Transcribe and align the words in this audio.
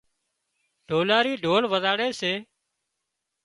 ڍولاري 0.89 1.33
ڍول 1.43 1.63
وزاڙي 1.73 2.09
سي 2.19 2.33